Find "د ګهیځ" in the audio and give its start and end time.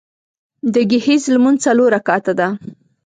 0.73-1.23